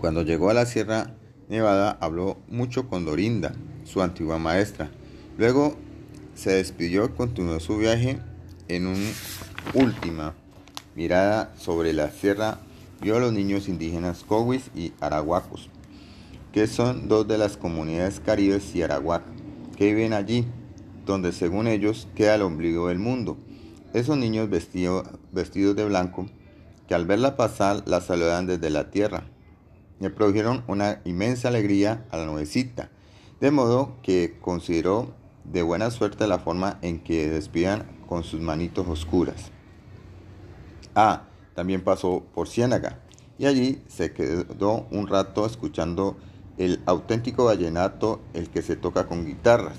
Cuando 0.00 0.22
llegó 0.22 0.48
a 0.48 0.54
la 0.54 0.64
Sierra 0.64 1.12
Nevada 1.50 1.98
habló 2.00 2.38
mucho 2.48 2.88
con 2.88 3.04
Dorinda, 3.04 3.52
su 3.84 4.00
antigua 4.00 4.38
maestra. 4.38 4.90
Luego 5.36 5.74
se 6.36 6.52
despidió 6.52 7.06
y 7.06 7.08
continuó 7.08 7.58
su 7.58 7.76
viaje 7.76 8.20
en 8.68 8.86
una 8.86 9.10
última 9.74 10.34
mirada 10.94 11.52
sobre 11.58 11.92
la 11.92 12.10
sierra. 12.10 12.60
Vio 13.00 13.16
a 13.16 13.20
los 13.20 13.32
niños 13.32 13.68
indígenas 13.68 14.22
Cowis 14.22 14.70
y 14.76 14.92
Arahuacos, 15.00 15.68
que 16.52 16.68
son 16.68 17.08
dos 17.08 17.26
de 17.26 17.36
las 17.36 17.56
comunidades 17.56 18.20
caribes 18.20 18.74
y 18.76 18.82
Arahuac, 18.82 19.24
que 19.76 19.86
viven 19.86 20.12
allí, 20.12 20.46
donde 21.04 21.32
según 21.32 21.66
ellos 21.66 22.06
queda 22.14 22.36
el 22.36 22.42
ombligo 22.42 22.86
del 22.86 23.00
mundo. 23.00 23.36
Esos 23.92 24.16
niños 24.16 24.48
vestidos 24.48 25.76
de 25.76 25.84
blanco, 25.84 26.26
que 26.86 26.94
al 26.94 27.06
verla 27.06 27.36
pasar 27.36 27.82
la 27.86 28.00
saludan 28.00 28.46
desde 28.46 28.70
la 28.70 28.90
tierra, 28.90 29.24
le 29.98 30.10
produjeron 30.10 30.62
una 30.68 31.00
inmensa 31.04 31.48
alegría 31.48 32.06
a 32.10 32.18
la 32.18 32.26
nuevecita, 32.26 32.90
de 33.40 33.50
modo 33.50 33.96
que 34.02 34.38
consideró 34.40 35.12
de 35.44 35.62
buena 35.62 35.90
suerte 35.90 36.26
la 36.26 36.38
forma 36.38 36.78
en 36.82 37.00
que 37.00 37.28
despidan 37.28 37.86
con 38.06 38.24
sus 38.24 38.40
manitos 38.40 38.86
oscuras. 38.88 39.50
Ah, 40.94 41.24
también 41.54 41.82
pasó 41.82 42.24
por 42.34 42.48
Ciénaga 42.48 42.98
y 43.38 43.46
allí 43.46 43.82
se 43.88 44.12
quedó 44.12 44.86
un 44.90 45.06
rato 45.06 45.46
escuchando 45.46 46.16
el 46.56 46.80
auténtico 46.86 47.46
vallenato, 47.46 48.20
el 48.32 48.48
que 48.48 48.62
se 48.62 48.76
toca 48.76 49.06
con 49.06 49.26
guitarras. 49.26 49.76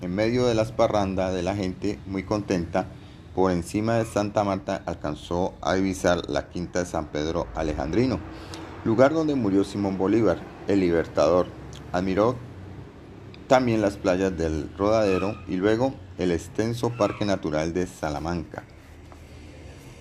En 0.00 0.14
medio 0.14 0.46
de 0.46 0.54
las 0.54 0.72
parrandas 0.72 1.34
de 1.34 1.42
la 1.42 1.54
gente 1.54 1.98
muy 2.06 2.22
contenta, 2.22 2.86
por 3.34 3.50
encima 3.50 3.94
de 3.94 4.04
Santa 4.04 4.44
Marta 4.44 4.82
alcanzó 4.86 5.54
a 5.62 5.74
divisar 5.74 6.28
la 6.28 6.48
quinta 6.48 6.80
de 6.80 6.86
San 6.86 7.06
Pedro 7.06 7.46
Alejandrino, 7.54 8.20
lugar 8.84 9.14
donde 9.14 9.34
murió 9.34 9.64
Simón 9.64 9.98
Bolívar, 9.98 10.38
el 10.68 10.80
libertador. 10.80 11.46
Admiró 11.92 12.36
también 13.52 13.82
las 13.82 13.98
playas 13.98 14.34
del 14.34 14.70
Rodadero 14.78 15.36
y 15.46 15.56
luego 15.56 15.92
el 16.16 16.32
extenso 16.32 16.88
Parque 16.96 17.26
Natural 17.26 17.74
de 17.74 17.86
Salamanca. 17.86 18.64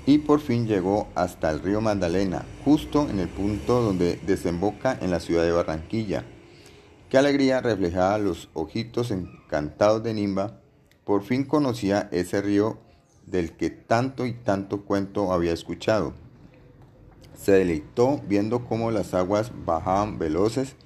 Y 0.05 0.19
por 0.19 0.39
fin 0.39 0.67
llegó 0.67 1.09
hasta 1.15 1.51
el 1.51 1.59
río 1.59 1.81
Magdalena, 1.81 2.45
justo 2.63 3.09
en 3.09 3.19
el 3.19 3.27
punto 3.27 3.81
donde 3.81 4.21
desemboca 4.25 4.97
en 5.01 5.11
la 5.11 5.19
ciudad 5.19 5.43
de 5.43 5.51
Barranquilla. 5.51 6.23
Qué 7.09 7.17
alegría 7.17 7.59
reflejaba 7.59 8.17
los 8.19 8.47
ojitos 8.53 9.11
encantados 9.11 10.01
de 10.01 10.13
Nimba. 10.13 10.61
Por 11.03 11.21
fin 11.21 11.43
conocía 11.43 12.07
ese 12.13 12.41
río 12.41 12.77
del 13.25 13.51
que 13.57 13.69
tanto 13.69 14.25
y 14.25 14.31
tanto 14.31 14.85
cuento 14.85 15.33
había 15.33 15.51
escuchado. 15.51 16.13
Se 17.35 17.51
deleitó 17.51 18.21
viendo 18.29 18.63
cómo 18.63 18.91
las 18.91 19.13
aguas 19.13 19.51
bajaban 19.65 20.19
veloces, 20.19 20.77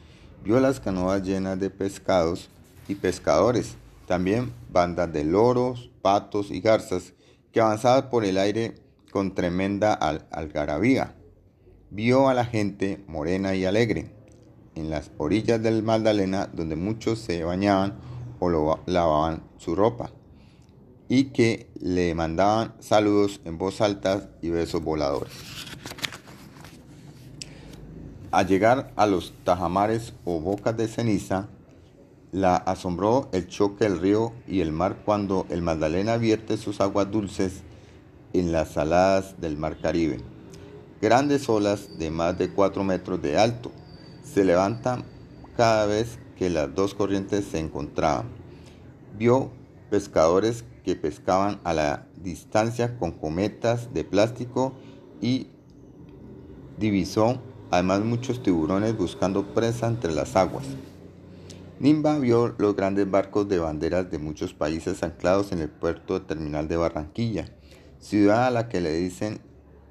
vio 0.43 0.59
las 0.59 0.79
canoas 0.79 1.21
llenas 1.21 1.59
de 1.59 1.69
pescados 1.69 2.49
y 2.87 2.95
pescadores, 2.95 3.75
también 4.07 4.53
bandas 4.71 5.11
de 5.11 5.23
loros, 5.23 5.89
patos 6.01 6.51
y 6.51 6.61
garzas 6.61 7.13
que 7.51 7.61
avanzaban 7.61 8.09
por 8.09 8.25
el 8.25 8.37
aire 8.37 8.75
con 9.11 9.33
tremenda 9.33 9.93
algarabía. 9.93 11.15
Vio 11.89 12.27
a 12.27 12.33
la 12.33 12.45
gente 12.45 13.03
morena 13.07 13.55
y 13.55 13.65
alegre 13.65 14.11
en 14.75 14.89
las 14.89 15.11
orillas 15.17 15.63
del 15.63 15.83
Magdalena 15.83 16.47
donde 16.51 16.75
muchos 16.75 17.19
se 17.19 17.43
bañaban 17.43 17.95
o 18.39 18.79
lavaban 18.85 19.43
su 19.57 19.75
ropa 19.75 20.11
y 21.07 21.25
que 21.25 21.69
le 21.79 22.13
mandaban 22.15 22.73
saludos 22.79 23.39
en 23.45 23.57
voz 23.57 23.81
alta 23.81 24.29
y 24.41 24.49
besos 24.49 24.83
voladores. 24.83 25.33
Al 28.31 28.47
llegar 28.47 28.91
a 28.95 29.05
los 29.05 29.33
tajamares 29.43 30.13
o 30.25 30.39
bocas 30.41 30.75
de 30.75 30.87
ceniza, 30.87 31.47
la 32.35 32.57
asombró 32.57 33.29
el 33.31 33.47
choque 33.47 33.85
del 33.85 34.01
río 34.01 34.33
y 34.45 34.59
el 34.59 34.73
mar 34.73 35.03
cuando 35.05 35.45
el 35.49 35.61
Magdalena 35.61 36.17
vierte 36.17 36.57
sus 36.57 36.81
aguas 36.81 37.09
dulces 37.09 37.61
en 38.33 38.51
las 38.51 38.71
saladas 38.73 39.39
del 39.39 39.55
mar 39.55 39.77
Caribe. 39.79 40.19
Grandes 41.01 41.47
olas 41.47 41.97
de 41.97 42.11
más 42.11 42.37
de 42.37 42.49
4 42.49 42.83
metros 42.83 43.21
de 43.21 43.37
alto 43.37 43.71
se 44.25 44.43
levantan 44.43 45.05
cada 45.55 45.85
vez 45.85 46.19
que 46.35 46.49
las 46.49 46.75
dos 46.75 46.93
corrientes 46.93 47.45
se 47.45 47.59
encontraban. 47.59 48.25
Vio 49.17 49.49
pescadores 49.89 50.65
que 50.83 50.97
pescaban 50.97 51.61
a 51.63 51.73
la 51.73 52.05
distancia 52.21 52.97
con 52.99 53.13
cometas 53.13 53.93
de 53.93 54.03
plástico 54.03 54.73
y 55.21 55.47
divisó 56.77 57.39
además 57.71 58.01
muchos 58.01 58.43
tiburones 58.43 58.97
buscando 58.97 59.53
presa 59.53 59.87
entre 59.87 60.13
las 60.13 60.35
aguas. 60.35 60.65
Nimba 61.77 62.17
vio 62.19 62.55
los 62.57 62.73
grandes 62.73 63.09
barcos 63.11 63.49
de 63.49 63.59
banderas 63.59 64.09
de 64.09 64.17
muchos 64.17 64.53
países 64.53 65.03
anclados 65.03 65.51
en 65.51 65.59
el 65.59 65.67
puerto 65.67 66.21
terminal 66.21 66.69
de 66.69 66.77
Barranquilla, 66.77 67.49
ciudad 67.99 68.47
a 68.47 68.49
la 68.51 68.69
que 68.69 68.79
le 68.79 68.93
dicen 68.93 69.41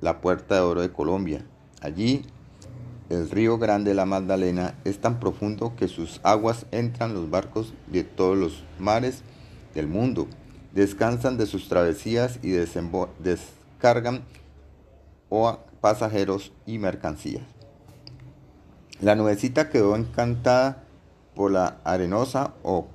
la 0.00 0.22
Puerta 0.22 0.54
de 0.54 0.60
Oro 0.62 0.80
de 0.80 0.92
Colombia. 0.92 1.44
Allí, 1.82 2.22
el 3.10 3.28
río 3.28 3.58
Grande 3.58 3.92
la 3.92 4.06
Magdalena 4.06 4.78
es 4.84 4.98
tan 4.98 5.20
profundo 5.20 5.76
que 5.76 5.88
sus 5.88 6.20
aguas 6.22 6.64
entran 6.70 7.12
los 7.12 7.28
barcos 7.28 7.74
de 7.88 8.02
todos 8.02 8.38
los 8.38 8.64
mares 8.78 9.22
del 9.74 9.86
mundo, 9.86 10.26
descansan 10.72 11.36
de 11.36 11.44
sus 11.44 11.68
travesías 11.68 12.38
y 12.42 12.52
descargan 12.52 14.24
o 15.28 15.58
pasajeros 15.82 16.50
y 16.64 16.78
mercancías. 16.78 17.42
La 19.02 19.16
nubecita 19.16 19.68
quedó 19.68 19.96
encantada 19.96 20.83
por 21.34 21.50
la 21.50 21.80
Arenosa 21.84 22.54
o 22.62 22.88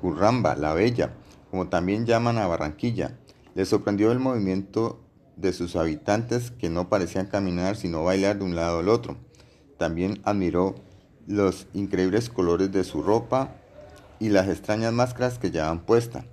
Curramba, 0.00 0.56
la 0.56 0.74
Bella, 0.74 1.12
como 1.50 1.68
también 1.68 2.06
llaman 2.06 2.38
a 2.38 2.46
Barranquilla. 2.46 3.18
Le 3.54 3.64
sorprendió 3.66 4.12
el 4.12 4.18
movimiento 4.18 5.00
de 5.36 5.52
sus 5.52 5.76
habitantes 5.76 6.50
que 6.50 6.68
no 6.68 6.88
parecían 6.88 7.26
caminar 7.26 7.76
sino 7.76 8.04
bailar 8.04 8.38
de 8.38 8.44
un 8.44 8.56
lado 8.56 8.80
al 8.80 8.88
otro. 8.88 9.16
También 9.78 10.20
admiró 10.24 10.76
los 11.26 11.66
increíbles 11.74 12.28
colores 12.28 12.72
de 12.72 12.84
su 12.84 13.02
ropa 13.02 13.54
y 14.18 14.28
las 14.28 14.48
extrañas 14.48 14.92
máscaras 14.92 15.38
que 15.38 15.50
llevaban 15.50 15.80
puesta. 15.80 16.24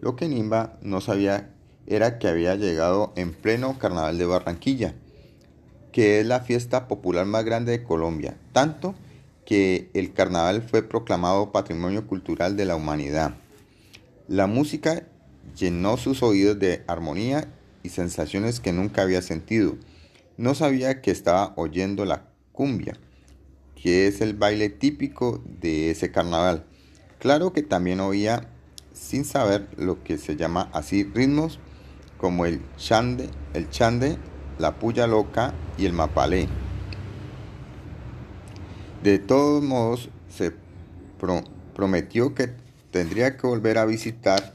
Lo 0.00 0.16
que 0.16 0.28
Nimba 0.28 0.78
no 0.82 1.00
sabía 1.00 1.50
era 1.86 2.18
que 2.18 2.28
había 2.28 2.54
llegado 2.56 3.12
en 3.16 3.34
pleno 3.34 3.78
carnaval 3.78 4.16
de 4.18 4.26
Barranquilla, 4.26 4.94
que 5.92 6.20
es 6.20 6.26
la 6.26 6.40
fiesta 6.40 6.88
popular 6.88 7.26
más 7.26 7.44
grande 7.44 7.72
de 7.72 7.84
Colombia, 7.84 8.36
tanto 8.52 8.94
que 9.44 9.90
el 9.94 10.12
carnaval 10.12 10.62
fue 10.62 10.82
proclamado 10.82 11.52
Patrimonio 11.52 12.06
Cultural 12.06 12.56
de 12.56 12.64
la 12.64 12.76
Humanidad. 12.76 13.36
La 14.28 14.46
música 14.46 15.06
llenó 15.56 15.96
sus 15.96 16.22
oídos 16.22 16.58
de 16.58 16.82
armonía 16.86 17.52
y 17.82 17.90
sensaciones 17.90 18.60
que 18.60 18.72
nunca 18.72 19.02
había 19.02 19.22
sentido. 19.22 19.76
No 20.36 20.54
sabía 20.54 21.02
que 21.02 21.10
estaba 21.10 21.52
oyendo 21.56 22.04
la 22.04 22.28
cumbia, 22.52 22.94
que 23.80 24.06
es 24.06 24.20
el 24.20 24.34
baile 24.34 24.70
típico 24.70 25.42
de 25.60 25.90
ese 25.90 26.10
carnaval. 26.10 26.64
Claro 27.18 27.52
que 27.52 27.62
también 27.62 28.00
oía, 28.00 28.48
sin 28.92 29.24
saber 29.24 29.68
lo 29.76 30.02
que 30.02 30.18
se 30.18 30.36
llama 30.36 30.70
así, 30.72 31.04
ritmos 31.04 31.58
como 32.16 32.46
el 32.46 32.60
chande, 32.76 33.28
el 33.52 33.68
chande, 33.68 34.16
la 34.58 34.78
puya 34.78 35.06
loca 35.06 35.52
y 35.76 35.84
el 35.84 35.92
mapalé. 35.92 36.48
De 39.04 39.18
todos 39.18 39.62
modos, 39.62 40.08
se 40.30 40.54
prometió 41.74 42.34
que 42.34 42.54
tendría 42.90 43.36
que 43.36 43.46
volver 43.46 43.76
a 43.76 43.84
visitar 43.84 44.54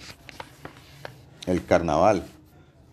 el 1.46 1.64
carnaval, 1.64 2.26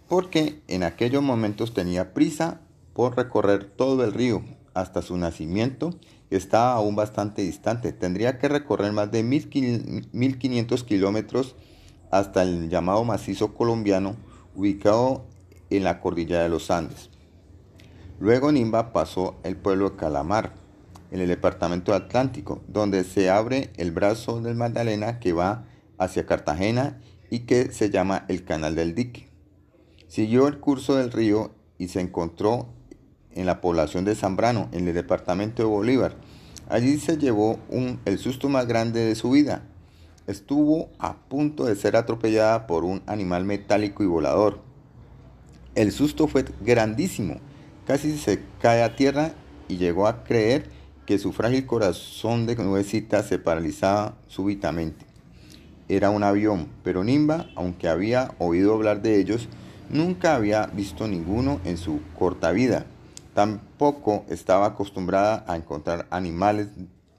porque 0.07 0.61
en 0.69 0.83
aquellos 0.83 1.23
momentos 1.23 1.73
tenía 1.73 2.13
prisa 2.13 2.61
por 2.93 3.17
recorrer 3.17 3.65
todo 3.65 4.05
el 4.05 4.13
río 4.13 4.43
hasta 4.75 5.01
su 5.01 5.17
nacimiento, 5.17 5.95
estaba 6.29 6.75
aún 6.75 6.95
bastante 6.95 7.41
distante. 7.41 7.95
Tendría 7.95 8.39
que 8.39 8.49
recorrer 8.49 8.93
más 8.93 9.11
de 9.11 9.23
1500 9.23 10.85
kilómetros 10.85 11.57
hasta 12.11 12.43
el 12.43 12.69
llamado 12.69 13.03
macizo 13.05 13.55
colombiano, 13.55 14.17
ubicado 14.55 15.25
en 15.71 15.85
la 15.85 16.03
cordillera 16.03 16.43
de 16.43 16.51
los 16.51 16.71
Andes. 16.71 17.09
Luego 18.21 18.53
Nimba 18.53 18.93
pasó 18.93 19.37
el 19.43 19.57
pueblo 19.57 19.89
de 19.89 19.97
Calamar, 19.97 20.66
en 21.11 21.21
el 21.21 21.29
departamento 21.29 21.95
Atlántico, 21.95 22.63
donde 22.69 23.05
se 23.05 23.31
abre 23.31 23.71
el 23.77 23.91
brazo 23.91 24.41
del 24.41 24.57
Magdalena 24.57 25.19
que 25.19 25.33
va 25.33 25.67
hacia 25.99 26.27
Cartagena 26.27 27.01
y 27.31 27.41
que 27.41 27.73
se 27.73 27.91
llama 27.91 28.25
el 28.29 28.45
Canal 28.45 28.75
del 28.75 28.95
Dique. 28.95 29.29
Siguió 30.09 30.49
el 30.49 30.59
curso 30.59 30.97
del 30.97 31.13
río 31.13 31.53
y 31.79 31.89
se 31.89 32.01
encontró 32.01 32.69
en 33.33 33.47
la 33.47 33.61
población 33.61 34.05
de 34.05 34.15
Zambrano, 34.15 34.69
en 34.73 34.89
el 34.89 34.95
departamento 34.95 35.63
de 35.63 35.69
Bolívar. 35.69 36.17
Allí 36.69 36.99
se 36.99 37.19
llevó 37.19 37.59
un, 37.69 38.01
el 38.05 38.19
susto 38.19 38.49
más 38.49 38.67
grande 38.67 39.05
de 39.05 39.15
su 39.15 39.31
vida. 39.31 39.63
Estuvo 40.27 40.89
a 40.99 41.17
punto 41.29 41.65
de 41.65 41.77
ser 41.77 41.97
atropellada 41.97 42.67
por 42.67 42.85
un 42.85 43.03
animal 43.07 43.45
metálico 43.45 44.03
y 44.03 44.07
volador. 44.07 44.61
El 45.75 45.93
susto 45.93 46.27
fue 46.27 46.45
grandísimo, 46.63 47.37
casi 47.87 48.17
se 48.17 48.41
cae 48.61 48.83
a 48.83 48.97
tierra 48.97 49.33
y 49.69 49.77
llegó 49.77 50.07
a 50.07 50.25
creer 50.25 50.76
que 51.07 51.19
su 51.19 51.33
frágil 51.33 51.67
corazón 51.67 52.47
de 52.47 52.57
nubecita 52.57 53.23
se 53.23 53.39
paralizaba 53.39 54.17
súbitamente. 54.27 55.07
Era 55.89 56.11
un 56.11 56.25
avión, 56.25 56.69
pero 56.83 57.05
Nimba, 57.05 57.47
aunque 57.55 57.89
había 57.89 58.35
oído 58.39 58.75
hablar 58.75 59.03
de 59.03 59.21
ellos, 59.21 59.49
nunca 59.89 60.35
había 60.35 60.67
visto 60.67 61.07
ninguno 61.07 61.61
en 61.65 61.77
su 61.77 62.01
corta 62.19 62.51
vida. 62.51 62.87
Tampoco 63.35 64.25
estaba 64.29 64.67
acostumbrada 64.67 65.45
a 65.47 65.57
encontrar 65.57 66.07
animales 66.11 66.69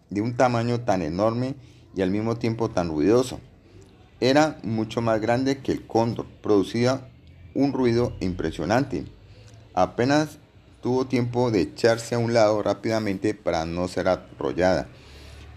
de 0.10 0.22
un 0.22 0.36
tamaño 0.36 0.82
tan 0.82 1.02
enorme 1.02 1.56
y 1.96 2.02
al 2.02 2.12
mismo 2.12 2.36
tiempo 2.36 2.70
tan 2.70 2.90
ruidoso. 2.90 3.40
Era 4.20 4.58
mucho 4.64 5.02
más 5.02 5.22
grande 5.22 5.60
que 5.60 5.72
el 5.72 5.86
cóndor, 5.86 6.26
producía 6.42 7.08
un 7.54 7.72
ruido 7.72 8.14
impresionante. 8.20 9.06
Apenas 9.74 10.40
tuvo 10.82 11.08
tiempo 11.08 11.52
de 11.52 11.62
echarse 11.62 12.16
a 12.16 12.20
un 12.20 12.34
lado 12.34 12.62
rápidamente 12.64 13.34
para 13.34 13.66
no 13.66 13.88
ser 13.88 14.08
arrollada 14.08 14.88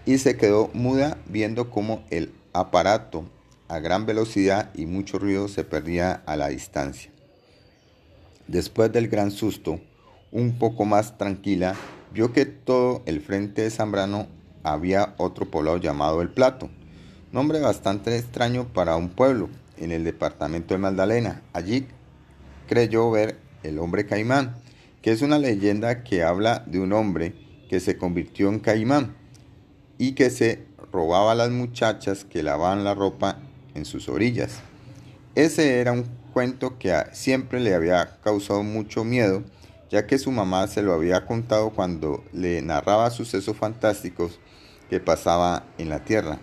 y 0.05 0.17
se 0.17 0.37
quedó 0.37 0.69
muda 0.73 1.17
viendo 1.27 1.69
cómo 1.69 2.03
el 2.09 2.33
aparato 2.53 3.25
a 3.67 3.79
gran 3.79 4.05
velocidad 4.05 4.71
y 4.73 4.85
mucho 4.85 5.19
ruido 5.19 5.47
se 5.47 5.63
perdía 5.63 6.23
a 6.25 6.35
la 6.35 6.49
distancia. 6.49 7.11
Después 8.47 8.91
del 8.91 9.07
gran 9.07 9.31
susto, 9.31 9.79
un 10.31 10.57
poco 10.57 10.85
más 10.85 11.17
tranquila, 11.17 11.75
vio 12.13 12.33
que 12.33 12.45
todo 12.45 13.01
el 13.05 13.21
frente 13.21 13.61
de 13.61 13.69
Zambrano 13.69 14.27
había 14.63 15.15
otro 15.17 15.49
poblado 15.49 15.77
llamado 15.77 16.21
El 16.21 16.29
Plato, 16.29 16.69
nombre 17.31 17.61
bastante 17.61 18.17
extraño 18.17 18.67
para 18.73 18.97
un 18.97 19.09
pueblo 19.09 19.49
en 19.77 19.91
el 19.91 20.03
departamento 20.03 20.73
de 20.73 20.79
Magdalena. 20.79 21.41
Allí 21.53 21.87
creyó 22.67 23.09
ver 23.09 23.37
el 23.63 23.79
hombre 23.79 24.05
caimán, 24.05 24.55
que 25.01 25.11
es 25.11 25.21
una 25.21 25.39
leyenda 25.39 26.03
que 26.03 26.23
habla 26.23 26.63
de 26.67 26.79
un 26.79 26.93
hombre 26.93 27.33
que 27.69 27.79
se 27.79 27.97
convirtió 27.97 28.49
en 28.49 28.59
caimán 28.59 29.15
y 29.97 30.13
que 30.13 30.29
se 30.29 30.65
robaba 30.91 31.31
a 31.31 31.35
las 31.35 31.49
muchachas 31.49 32.25
que 32.25 32.43
lavaban 32.43 32.83
la 32.83 32.93
ropa 32.93 33.39
en 33.73 33.85
sus 33.85 34.09
orillas. 34.09 34.59
Ese 35.35 35.79
era 35.79 35.91
un 35.91 36.05
cuento 36.33 36.77
que 36.77 36.93
siempre 37.13 37.59
le 37.59 37.73
había 37.73 38.17
causado 38.21 38.63
mucho 38.63 39.03
miedo 39.03 39.43
ya 39.91 40.07
que 40.07 40.17
su 40.17 40.31
mamá 40.31 40.67
se 40.67 40.81
lo 40.81 40.93
había 40.93 41.25
contado 41.25 41.71
cuando 41.71 42.23
le 42.31 42.61
narraba 42.61 43.11
sucesos 43.11 43.57
fantásticos 43.57 44.39
que 44.89 45.01
pasaba 45.01 45.65
en 45.77 45.89
la 45.89 45.99
tierra. 46.05 46.39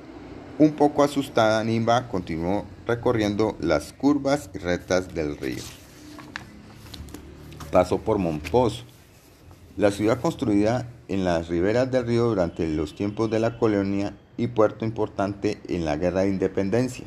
Un 0.59 0.73
poco 0.73 1.03
asustada, 1.03 1.64
Nimba 1.64 2.09
continuó 2.09 2.66
recorriendo 2.87 3.57
las 3.61 3.94
curvas 3.94 4.51
y 4.55 4.59
rectas 4.59 5.14
del 5.14 5.38
río. 5.38 5.62
Pasó 7.71 7.99
por 7.99 8.19
Monpós, 8.19 8.85
la 9.77 9.91
ciudad 9.91 10.21
construida 10.21 10.89
en 11.09 11.25
las 11.25 11.49
riberas 11.49 11.91
del 11.91 12.07
río 12.07 12.29
durante 12.29 12.67
los 12.67 12.95
tiempos 12.95 13.31
de 13.31 13.41
la 13.41 13.59
colonia 13.59 14.17
y 14.39 14.47
puerto 14.47 14.87
importante 14.87 15.61
en 15.69 15.85
la 15.85 15.97
guerra 15.97 16.23
de 16.23 16.31
independencia. 16.31 17.05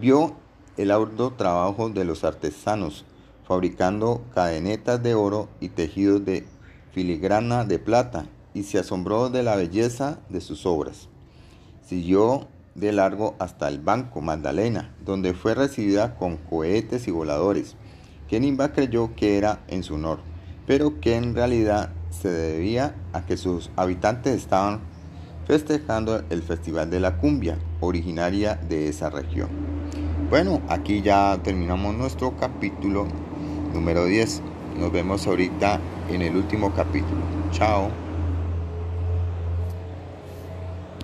Vio 0.00 0.34
el 0.78 0.90
arduo 0.90 1.34
trabajo 1.34 1.90
de 1.90 2.06
los 2.06 2.24
artesanos, 2.24 3.04
fabricando 3.46 4.22
cadenetas 4.34 5.02
de 5.02 5.14
oro 5.14 5.50
y 5.60 5.68
tejidos 5.68 6.24
de 6.24 6.46
filigrana 6.92 7.64
de 7.64 7.78
plata, 7.78 8.26
y 8.54 8.62
se 8.62 8.78
asombró 8.78 9.28
de 9.28 9.42
la 9.42 9.56
belleza 9.56 10.20
de 10.30 10.40
sus 10.40 10.64
obras. 10.64 11.08
Siguió 11.86 12.48
de 12.74 12.92
largo 12.92 13.34
hasta 13.38 13.68
el 13.68 13.78
Banco 13.78 14.22
Magdalena, 14.22 14.94
donde 15.04 15.34
fue 15.34 15.54
recibida 15.54 16.16
con 16.16 16.38
cohetes 16.38 17.06
y 17.08 17.10
voladores, 17.10 17.76
que 18.32 18.40
Nimba 18.40 18.72
creyó 18.72 19.14
que 19.14 19.36
era 19.36 19.60
en 19.68 19.82
su 19.82 19.96
honor, 19.96 20.20
pero 20.66 21.00
que 21.00 21.16
en 21.16 21.34
realidad 21.34 21.90
se 22.08 22.30
debía 22.30 22.94
a 23.12 23.26
que 23.26 23.36
sus 23.36 23.70
habitantes 23.76 24.34
estaban 24.34 24.80
festejando 25.46 26.24
el 26.30 26.42
Festival 26.42 26.88
de 26.88 26.98
la 26.98 27.18
Cumbia, 27.18 27.58
originaria 27.82 28.54
de 28.54 28.88
esa 28.88 29.10
región. 29.10 29.50
Bueno, 30.30 30.62
aquí 30.70 31.02
ya 31.02 31.38
terminamos 31.44 31.94
nuestro 31.94 32.34
capítulo 32.38 33.06
número 33.74 34.06
10. 34.06 34.40
Nos 34.78 34.90
vemos 34.90 35.26
ahorita 35.26 35.78
en 36.08 36.22
el 36.22 36.34
último 36.34 36.72
capítulo. 36.72 37.20
Chao. 37.50 38.01